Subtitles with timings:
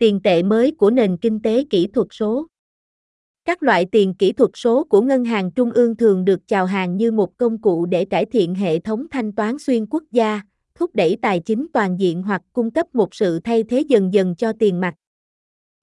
[0.00, 2.46] Tiền tệ mới của nền kinh tế kỹ thuật số
[3.44, 6.96] Các loại tiền kỹ thuật số của ngân hàng trung ương thường được chào hàng
[6.96, 10.40] như một công cụ để cải thiện hệ thống thanh toán xuyên quốc gia,
[10.74, 14.34] thúc đẩy tài chính toàn diện hoặc cung cấp một sự thay thế dần dần
[14.36, 14.94] cho tiền mặt.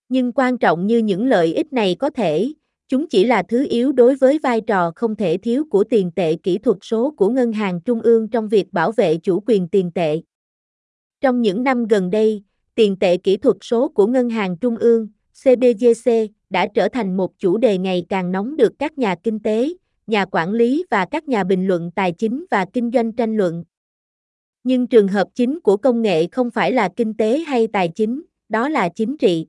[0.09, 2.53] Nhưng quan trọng như những lợi ích này có thể,
[2.87, 6.35] chúng chỉ là thứ yếu đối với vai trò không thể thiếu của tiền tệ
[6.35, 9.91] kỹ thuật số của ngân hàng trung ương trong việc bảo vệ chủ quyền tiền
[9.91, 10.21] tệ.
[11.21, 12.43] Trong những năm gần đây,
[12.77, 15.07] tiền tệ kỹ thuật số của ngân hàng trung ương
[15.43, 16.11] CBDC
[16.49, 19.73] đã trở thành một chủ đề ngày càng nóng được các nhà kinh tế,
[20.07, 23.63] nhà quản lý và các nhà bình luận tài chính và kinh doanh tranh luận.
[24.63, 28.21] Nhưng trường hợp chính của công nghệ không phải là kinh tế hay tài chính,
[28.49, 29.47] đó là chính trị.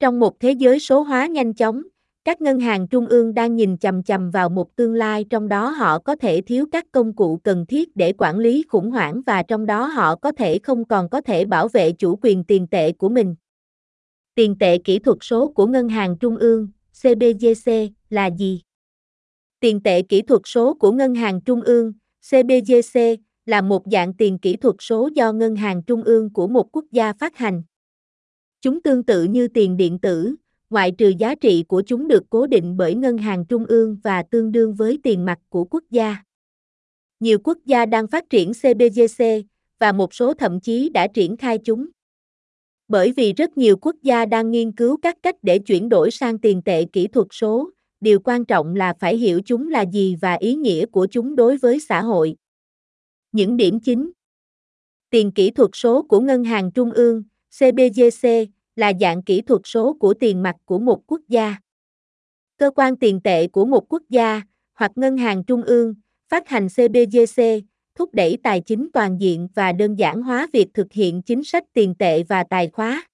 [0.00, 1.82] Trong một thế giới số hóa nhanh chóng,
[2.24, 5.68] các ngân hàng trung ương đang nhìn chằm chằm vào một tương lai trong đó
[5.70, 9.42] họ có thể thiếu các công cụ cần thiết để quản lý khủng hoảng và
[9.42, 12.92] trong đó họ có thể không còn có thể bảo vệ chủ quyền tiền tệ
[12.92, 13.34] của mình.
[14.34, 16.68] Tiền tệ kỹ thuật số của ngân hàng trung ương
[17.02, 17.72] CBDC
[18.10, 18.60] là gì?
[19.60, 21.92] Tiền tệ kỹ thuật số của ngân hàng trung ương
[22.30, 23.00] CBDC
[23.46, 26.84] là một dạng tiền kỹ thuật số do ngân hàng trung ương của một quốc
[26.92, 27.62] gia phát hành.
[28.60, 30.34] Chúng tương tự như tiền điện tử,
[30.72, 34.22] ngoại trừ giá trị của chúng được cố định bởi ngân hàng trung ương và
[34.22, 36.16] tương đương với tiền mặt của quốc gia.
[37.20, 39.24] Nhiều quốc gia đang phát triển CBDC
[39.80, 41.86] và một số thậm chí đã triển khai chúng.
[42.88, 46.38] Bởi vì rất nhiều quốc gia đang nghiên cứu các cách để chuyển đổi sang
[46.38, 47.70] tiền tệ kỹ thuật số,
[48.00, 51.56] điều quan trọng là phải hiểu chúng là gì và ý nghĩa của chúng đối
[51.56, 52.36] với xã hội.
[53.32, 54.10] Những điểm chính
[55.10, 57.22] Tiền kỹ thuật số của ngân hàng trung ương,
[57.58, 58.28] CBDC,
[58.76, 61.56] là dạng kỹ thuật số của tiền mặt của một quốc gia.
[62.56, 64.42] Cơ quan tiền tệ của một quốc gia,
[64.74, 65.94] hoặc ngân hàng trung ương,
[66.28, 67.42] phát hành CBDC,
[67.94, 71.64] thúc đẩy tài chính toàn diện và đơn giản hóa việc thực hiện chính sách
[71.72, 73.04] tiền tệ và tài khóa.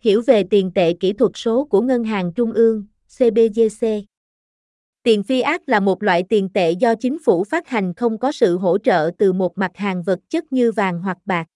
[0.00, 2.86] Hiểu về tiền tệ kỹ thuật số của ngân hàng trung ương,
[3.18, 3.86] CBDC.
[5.02, 8.58] Tiền fiat là một loại tiền tệ do chính phủ phát hành không có sự
[8.58, 11.46] hỗ trợ từ một mặt hàng vật chất như vàng hoặc bạc.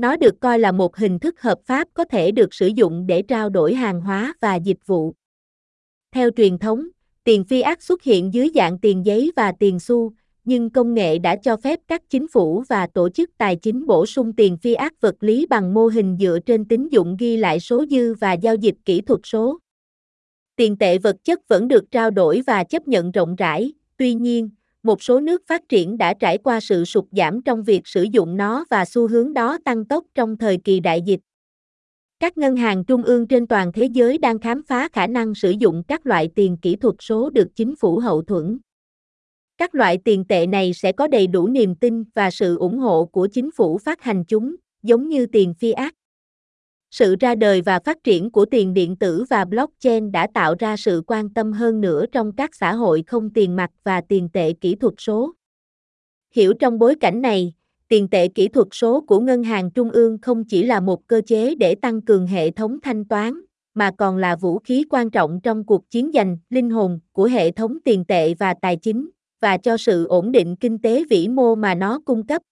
[0.00, 3.22] Nó được coi là một hình thức hợp pháp có thể được sử dụng để
[3.22, 5.14] trao đổi hàng hóa và dịch vụ.
[6.12, 6.88] Theo truyền thống,
[7.24, 10.12] tiền fiat xuất hiện dưới dạng tiền giấy và tiền xu,
[10.44, 14.06] nhưng công nghệ đã cho phép các chính phủ và tổ chức tài chính bổ
[14.06, 17.84] sung tiền fiat vật lý bằng mô hình dựa trên tín dụng ghi lại số
[17.90, 19.58] dư và giao dịch kỹ thuật số.
[20.56, 24.50] Tiền tệ vật chất vẫn được trao đổi và chấp nhận rộng rãi, tuy nhiên,
[24.82, 28.36] một số nước phát triển đã trải qua sự sụt giảm trong việc sử dụng
[28.36, 31.20] nó và xu hướng đó tăng tốc trong thời kỳ đại dịch.
[32.20, 35.50] Các ngân hàng trung ương trên toàn thế giới đang khám phá khả năng sử
[35.50, 38.58] dụng các loại tiền kỹ thuật số được chính phủ hậu thuẫn.
[39.58, 43.04] Các loại tiền tệ này sẽ có đầy đủ niềm tin và sự ủng hộ
[43.04, 45.90] của chính phủ phát hành chúng, giống như tiền fiat.
[46.90, 50.76] Sự ra đời và phát triển của tiền điện tử và blockchain đã tạo ra
[50.76, 54.52] sự quan tâm hơn nữa trong các xã hội không tiền mặt và tiền tệ
[54.52, 55.32] kỹ thuật số.
[56.34, 57.54] Hiểu trong bối cảnh này,
[57.88, 61.20] tiền tệ kỹ thuật số của ngân hàng trung ương không chỉ là một cơ
[61.26, 63.40] chế để tăng cường hệ thống thanh toán,
[63.74, 67.50] mà còn là vũ khí quan trọng trong cuộc chiến giành linh hồn của hệ
[67.50, 71.54] thống tiền tệ và tài chính và cho sự ổn định kinh tế vĩ mô
[71.54, 72.42] mà nó cung cấp.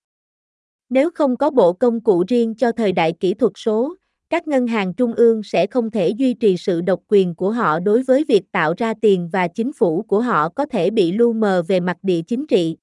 [0.91, 3.94] Nếu không có bộ công cụ riêng cho thời đại kỹ thuật số,
[4.31, 7.81] các ngân hàng trung ương sẽ không thể duy trì sự độc quyền của họ
[7.81, 11.33] đối với việc tạo ra tiền và chính phủ của họ có thể bị lu
[11.33, 12.77] mờ về mặt địa chính trị.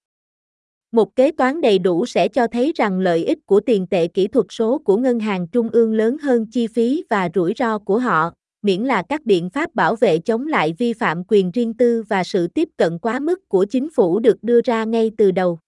[0.91, 4.27] Một kế toán đầy đủ sẽ cho thấy rằng lợi ích của tiền tệ kỹ
[4.27, 7.99] thuật số của ngân hàng trung ương lớn hơn chi phí và rủi ro của
[7.99, 12.03] họ, miễn là các biện pháp bảo vệ chống lại vi phạm quyền riêng tư
[12.09, 15.59] và sự tiếp cận quá mức của chính phủ được đưa ra ngay từ đầu.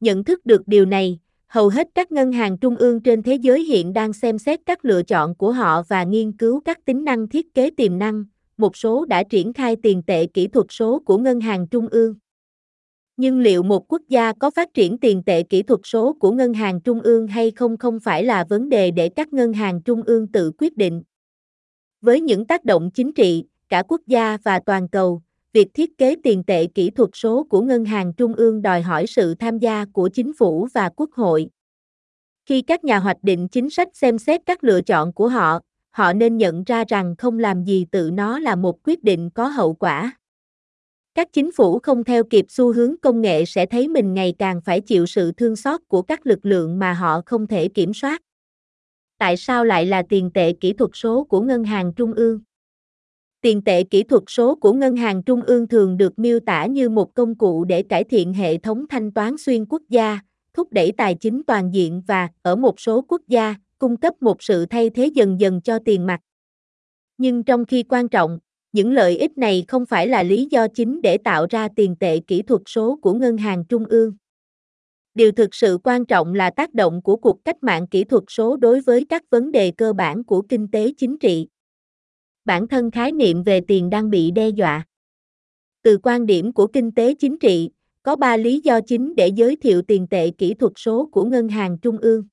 [0.00, 1.18] Nhận thức được điều này,
[1.50, 4.84] hầu hết các ngân hàng trung ương trên thế giới hiện đang xem xét các
[4.84, 8.24] lựa chọn của họ và nghiên cứu các tính năng thiết kế tiềm năng,
[8.56, 12.14] một số đã triển khai tiền tệ kỹ thuật số của ngân hàng trung ương.
[13.16, 16.54] Nhưng liệu một quốc gia có phát triển tiền tệ kỹ thuật số của ngân
[16.54, 20.02] hàng trung ương hay không không phải là vấn đề để các ngân hàng trung
[20.02, 21.02] ương tự quyết định.
[22.00, 26.16] Với những tác động chính trị, cả quốc gia và toàn cầu, việc thiết kế
[26.22, 29.84] tiền tệ kỹ thuật số của ngân hàng trung ương đòi hỏi sự tham gia
[29.92, 31.48] của chính phủ và quốc hội.
[32.46, 35.60] Khi các nhà hoạch định chính sách xem xét các lựa chọn của họ,
[35.90, 39.48] họ nên nhận ra rằng không làm gì tự nó là một quyết định có
[39.48, 40.12] hậu quả.
[41.14, 44.60] Các chính phủ không theo kịp xu hướng công nghệ sẽ thấy mình ngày càng
[44.64, 48.22] phải chịu sự thương xót của các lực lượng mà họ không thể kiểm soát.
[49.18, 52.40] Tại sao lại là tiền tệ kỹ thuật số của ngân hàng trung ương?
[53.40, 56.88] Tiền tệ kỹ thuật số của ngân hàng trung ương thường được miêu tả như
[56.88, 60.20] một công cụ để cải thiện hệ thống thanh toán xuyên quốc gia,
[60.54, 64.42] thúc đẩy tài chính toàn diện và, ở một số quốc gia, cung cấp một
[64.42, 66.20] sự thay thế dần dần cho tiền mặt.
[67.18, 68.38] Nhưng trong khi quan trọng,
[68.72, 72.20] những lợi ích này không phải là lý do chính để tạo ra tiền tệ
[72.26, 74.12] kỹ thuật số của ngân hàng trung ương.
[75.14, 78.56] Điều thực sự quan trọng là tác động của cuộc cách mạng kỹ thuật số
[78.56, 81.46] đối với các vấn đề cơ bản của kinh tế chính trị.
[82.44, 84.86] Bản thân khái niệm về tiền đang bị đe dọa.
[85.82, 87.70] Từ quan điểm của kinh tế chính trị,
[88.02, 91.48] có ba lý do chính để giới thiệu tiền tệ kỹ thuật số của ngân
[91.48, 92.24] hàng trung ương.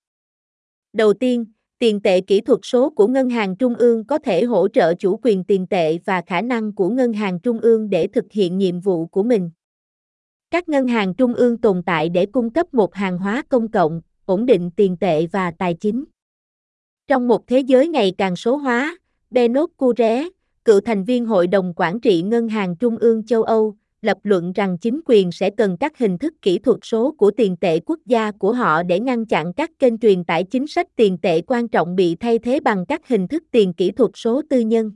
[0.94, 1.46] Đầu tiên,
[1.80, 5.20] tiền tệ kỹ thuật số của ngân hàng trung ương có thể hỗ trợ chủ
[5.24, 8.80] quyền tiền tệ và khả năng của ngân hàng trung ương để thực hiện nhiệm
[8.80, 9.52] vụ của mình.
[10.52, 14.02] Các ngân hàng trung ương tồn tại để cung cấp một hàng hóa công cộng,
[14.26, 16.04] ổn định tiền tệ và tài chính.
[17.08, 18.98] Trong một thế giới ngày càng số hóa,
[19.30, 20.28] Benoît Cure,
[20.66, 24.54] cựu thành viên Hội đồng Quản trị Ngân hàng Trung ương châu Âu, lập luận
[24.54, 28.00] rằng chính quyền sẽ cần các hình thức kỹ thuật số của tiền tệ quốc
[28.06, 31.68] gia của họ để ngăn chặn các kênh truyền tải chính sách tiền tệ quan
[31.68, 34.92] trọng bị thay thế bằng các hình thức tiền kỹ thuật số tư nhân.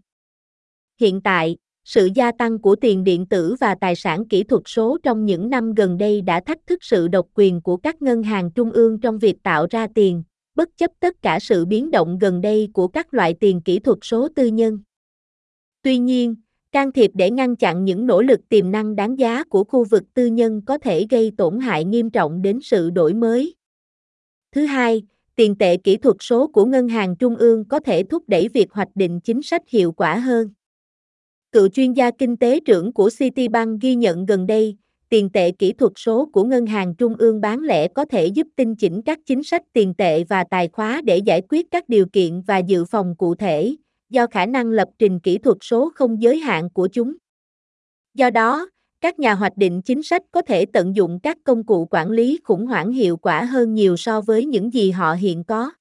[1.00, 4.98] Hiện tại, sự gia tăng của tiền điện tử và tài sản kỹ thuật số
[5.04, 8.52] trong những năm gần đây đã thách thức sự độc quyền của các ngân hàng
[8.52, 10.24] trung ương trong việc tạo ra tiền,
[10.56, 13.98] bất chấp tất cả sự biến động gần đây của các loại tiền kỹ thuật
[14.02, 14.80] số tư nhân.
[15.82, 16.36] Tuy nhiên,
[16.72, 20.04] can thiệp để ngăn chặn những nỗ lực tiềm năng đáng giá của khu vực
[20.14, 23.56] tư nhân có thể gây tổn hại nghiêm trọng đến sự đổi mới.
[24.52, 25.04] Thứ hai,
[25.36, 28.72] tiền tệ kỹ thuật số của ngân hàng trung ương có thể thúc đẩy việc
[28.72, 30.50] hoạch định chính sách hiệu quả hơn.
[31.52, 34.78] Cựu chuyên gia kinh tế trưởng của Citibank ghi nhận gần đây,
[35.12, 38.48] tiền tệ kỹ thuật số của ngân hàng trung ương bán lẻ có thể giúp
[38.56, 42.06] tinh chỉnh các chính sách tiền tệ và tài khóa để giải quyết các điều
[42.14, 43.76] kiện và dự phòng cụ thể,
[44.10, 47.14] do khả năng lập trình kỹ thuật số không giới hạn của chúng.
[48.14, 48.70] Do đó,
[49.02, 52.40] các nhà hoạch định chính sách có thể tận dụng các công cụ quản lý
[52.44, 55.72] khủng hoảng hiệu quả hơn nhiều so với những gì họ hiện có.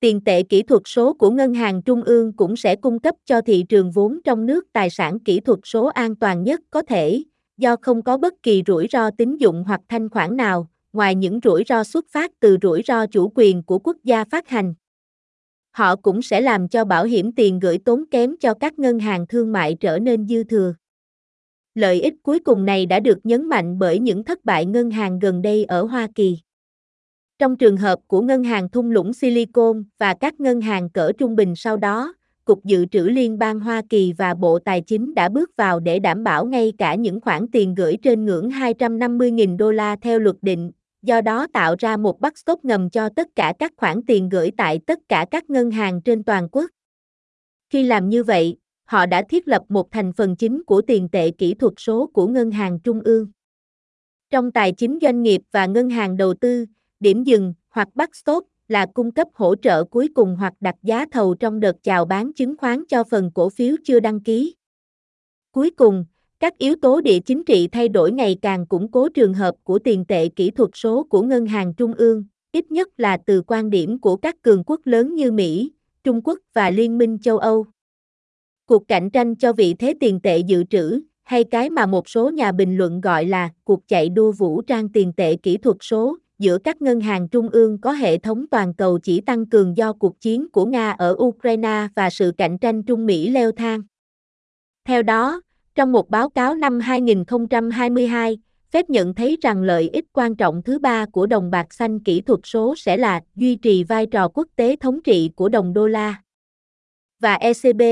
[0.00, 3.40] Tiền tệ kỹ thuật số của ngân hàng trung ương cũng sẽ cung cấp cho
[3.40, 7.22] thị trường vốn trong nước tài sản kỹ thuật số an toàn nhất có thể,
[7.58, 11.40] do không có bất kỳ rủi ro tín dụng hoặc thanh khoản nào, ngoài những
[11.44, 14.74] rủi ro xuất phát từ rủi ro chủ quyền của quốc gia phát hành.
[15.70, 19.26] Họ cũng sẽ làm cho bảo hiểm tiền gửi tốn kém cho các ngân hàng
[19.26, 20.74] thương mại trở nên dư thừa.
[21.74, 25.18] Lợi ích cuối cùng này đã được nhấn mạnh bởi những thất bại ngân hàng
[25.18, 26.38] gần đây ở Hoa Kỳ.
[27.38, 31.36] Trong trường hợp của ngân hàng thung lũng Silicon và các ngân hàng cỡ trung
[31.36, 32.14] bình sau đó,
[32.48, 35.98] Cục Dự trữ Liên bang Hoa Kỳ và Bộ Tài chính đã bước vào để
[35.98, 40.36] đảm bảo ngay cả những khoản tiền gửi trên ngưỡng 250.000 đô la theo luật
[40.42, 40.70] định,
[41.02, 44.80] do đó tạo ra một backstop ngầm cho tất cả các khoản tiền gửi tại
[44.86, 46.70] tất cả các ngân hàng trên toàn quốc.
[47.70, 51.30] Khi làm như vậy, họ đã thiết lập một thành phần chính của tiền tệ
[51.30, 53.26] kỹ thuật số của ngân hàng trung ương.
[54.30, 56.66] Trong tài chính doanh nghiệp và ngân hàng đầu tư,
[57.00, 61.34] điểm dừng hoặc backstop là cung cấp hỗ trợ cuối cùng hoặc đặt giá thầu
[61.34, 64.54] trong đợt chào bán chứng khoán cho phần cổ phiếu chưa đăng ký.
[65.52, 66.04] Cuối cùng,
[66.40, 69.78] các yếu tố địa chính trị thay đổi ngày càng củng cố trường hợp của
[69.78, 73.70] tiền tệ kỹ thuật số của ngân hàng trung ương, ít nhất là từ quan
[73.70, 75.72] điểm của các cường quốc lớn như Mỹ,
[76.04, 77.66] Trung Quốc và Liên minh châu Âu.
[78.66, 82.30] Cuộc cạnh tranh cho vị thế tiền tệ dự trữ, hay cái mà một số
[82.30, 86.16] nhà bình luận gọi là cuộc chạy đua vũ trang tiền tệ kỹ thuật số,
[86.38, 89.92] giữa các ngân hàng trung ương có hệ thống toàn cầu chỉ tăng cường do
[89.92, 93.82] cuộc chiến của Nga ở Ukraine và sự cạnh tranh Trung Mỹ leo thang.
[94.84, 95.40] Theo đó,
[95.74, 98.38] trong một báo cáo năm 2022,
[98.72, 102.20] Fed nhận thấy rằng lợi ích quan trọng thứ ba của đồng bạc xanh kỹ
[102.20, 105.86] thuật số sẽ là duy trì vai trò quốc tế thống trị của đồng đô
[105.86, 106.22] la.
[107.20, 107.82] Và ECB,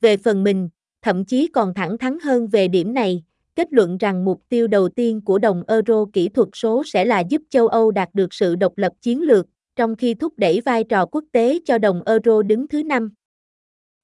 [0.00, 0.68] về phần mình,
[1.02, 3.22] thậm chí còn thẳng thắn hơn về điểm này,
[3.56, 7.20] kết luận rằng mục tiêu đầu tiên của đồng euro kỹ thuật số sẽ là
[7.20, 10.84] giúp châu Âu đạt được sự độc lập chiến lược, trong khi thúc đẩy vai
[10.84, 13.10] trò quốc tế cho đồng euro đứng thứ năm.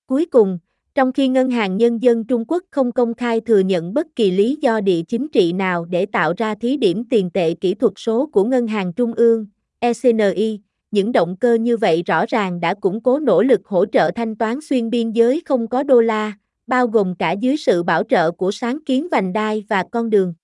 [0.07, 0.59] Cuối cùng,
[0.95, 4.31] trong khi Ngân hàng Nhân dân Trung Quốc không công khai thừa nhận bất kỳ
[4.31, 7.93] lý do địa chính trị nào để tạo ra thí điểm tiền tệ kỹ thuật
[7.97, 9.47] số của Ngân hàng Trung ương,
[9.79, 14.11] ECNI, những động cơ như vậy rõ ràng đã củng cố nỗ lực hỗ trợ
[14.15, 16.33] thanh toán xuyên biên giới không có đô la,
[16.69, 20.35] bao gồm cả dưới sự bảo trợ của sáng kiến vành đai và con đường.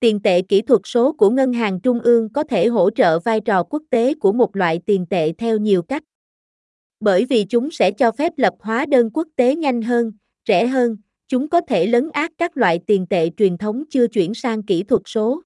[0.00, 3.40] Tiền tệ kỹ thuật số của Ngân hàng Trung ương có thể hỗ trợ vai
[3.40, 6.02] trò quốc tế của một loại tiền tệ theo nhiều cách.
[7.00, 10.12] Bởi vì chúng sẽ cho phép lập hóa đơn quốc tế nhanh hơn,
[10.48, 10.96] rẻ hơn,
[11.28, 14.82] chúng có thể lấn át các loại tiền tệ truyền thống chưa chuyển sang kỹ
[14.82, 15.42] thuật số.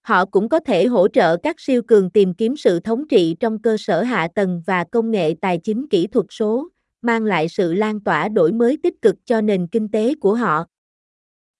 [0.00, 3.62] Họ cũng có thể hỗ trợ các siêu cường tìm kiếm sự thống trị trong
[3.62, 6.68] cơ sở hạ tầng và công nghệ tài chính kỹ thuật số,
[7.02, 10.64] mang lại sự lan tỏa đổi mới tích cực cho nền kinh tế của họ.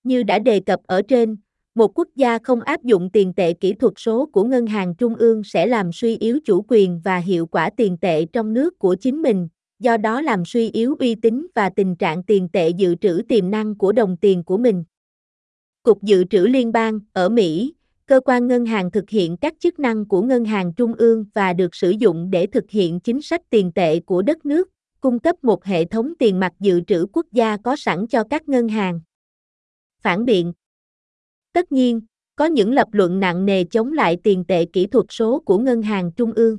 [0.02, 1.36] Như đã đề cập ở trên,
[1.78, 5.14] Một quốc gia không áp dụng tiền tệ kỹ thuật số của ngân hàng trung
[5.14, 8.94] ương sẽ làm suy yếu chủ quyền và hiệu quả tiền tệ trong nước của
[8.94, 12.94] chính mình, do đó làm suy yếu uy tín và tình trạng tiền tệ dự
[12.94, 14.84] trữ tiềm năng của đồng tiền của mình.
[15.82, 17.74] Cục Dự trữ Liên bang ở Mỹ,
[18.06, 21.52] cơ quan ngân hàng thực hiện các chức năng của ngân hàng trung ương và
[21.52, 24.68] được sử dụng để thực hiện chính sách tiền tệ của đất nước,
[25.00, 28.48] cung cấp một hệ thống tiền mặt dự trữ quốc gia có sẵn cho các
[28.48, 29.00] ngân hàng.
[30.02, 30.52] Phản biện
[31.52, 32.00] Tất nhiên,
[32.36, 35.82] có những lập luận nặng nề chống lại tiền tệ kỹ thuật số của ngân
[35.82, 36.58] hàng trung ương.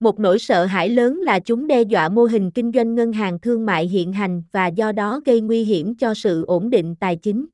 [0.00, 3.38] Một nỗi sợ hãi lớn là chúng đe dọa mô hình kinh doanh ngân hàng
[3.40, 7.16] thương mại hiện hành và do đó gây nguy hiểm cho sự ổn định tài
[7.16, 7.46] chính.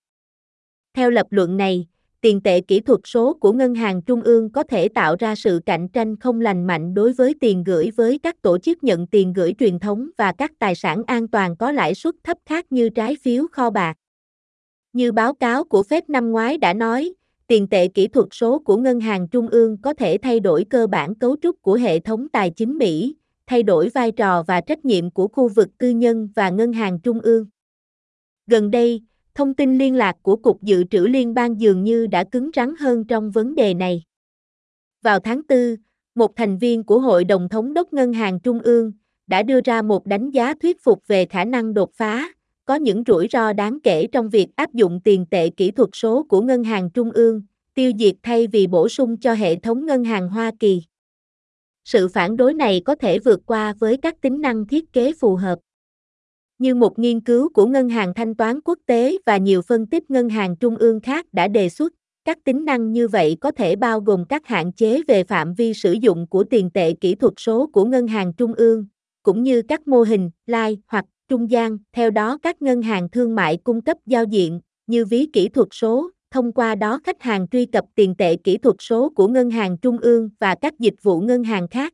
[0.94, 1.86] Theo lập luận này,
[2.24, 5.60] tiền tệ kỹ thuật số của ngân hàng trung ương có thể tạo ra sự
[5.66, 9.32] cạnh tranh không lành mạnh đối với tiền gửi với các tổ chức nhận tiền
[9.32, 12.88] gửi truyền thống và các tài sản an toàn có lãi suất thấp khác như
[12.88, 13.96] trái phiếu kho bạc.
[14.92, 17.14] Như báo cáo của Fed năm ngoái đã nói,
[17.46, 20.86] tiền tệ kỹ thuật số của ngân hàng trung ương có thể thay đổi cơ
[20.86, 23.16] bản cấu trúc của hệ thống tài chính Mỹ,
[23.46, 27.00] thay đổi vai trò và trách nhiệm của khu vực tư nhân và ngân hàng
[27.00, 27.46] trung ương.
[28.46, 29.02] Gần đây,
[29.34, 32.74] thông tin liên lạc của Cục Dự trữ Liên bang dường như đã cứng rắn
[32.80, 34.02] hơn trong vấn đề này.
[35.02, 35.76] Vào tháng 4,
[36.14, 38.92] một thành viên của Hội đồng Thống đốc Ngân hàng Trung ương
[39.26, 42.28] đã đưa ra một đánh giá thuyết phục về khả năng đột phá,
[42.64, 46.22] có những rủi ro đáng kể trong việc áp dụng tiền tệ kỹ thuật số
[46.22, 47.42] của Ngân hàng Trung ương,
[47.74, 50.82] tiêu diệt thay vì bổ sung cho hệ thống ngân hàng Hoa Kỳ.
[51.84, 55.36] Sự phản đối này có thể vượt qua với các tính năng thiết kế phù
[55.36, 55.58] hợp.
[56.64, 60.10] Như một nghiên cứu của Ngân hàng Thanh toán Quốc tế và nhiều phân tích
[60.10, 61.92] ngân hàng trung ương khác đã đề xuất,
[62.24, 65.74] các tính năng như vậy có thể bao gồm các hạn chế về phạm vi
[65.74, 68.86] sử dụng của tiền tệ kỹ thuật số của ngân hàng trung ương,
[69.22, 73.34] cũng như các mô hình, lai hoặc trung gian, theo đó các ngân hàng thương
[73.34, 77.48] mại cung cấp giao diện, như ví kỹ thuật số, thông qua đó khách hàng
[77.48, 81.02] truy cập tiền tệ kỹ thuật số của ngân hàng trung ương và các dịch
[81.02, 81.92] vụ ngân hàng khác.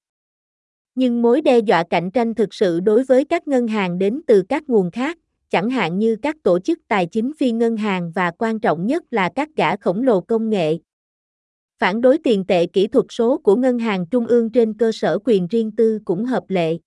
[1.00, 4.42] Nhưng mối đe dọa cạnh tranh thực sự đối với các ngân hàng đến từ
[4.48, 5.18] các nguồn khác,
[5.50, 9.04] chẳng hạn như các tổ chức tài chính phi ngân hàng và quan trọng nhất
[9.10, 10.78] là các gã khổng lồ công nghệ.
[11.78, 15.18] Phản đối tiền tệ kỹ thuật số của ngân hàng trung ương trên cơ sở
[15.24, 16.78] quyền riêng tư cũng hợp lệ.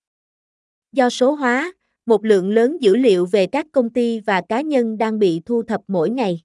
[0.92, 1.72] Do số hóa,
[2.06, 5.62] một lượng lớn dữ liệu về các công ty và cá nhân đang bị thu
[5.62, 6.40] thập mỗi ngày.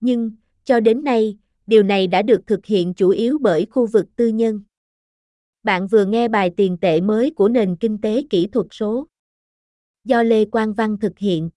[0.00, 0.30] Nhưng,
[0.64, 4.28] cho đến nay, điều này đã được thực hiện chủ yếu bởi khu vực tư
[4.28, 4.62] nhân.
[5.64, 9.06] Bạn vừa nghe bài tiền tệ mới của nền kinh tế kỹ thuật số.
[10.04, 11.50] Do Lê Quang Văn thực hiện.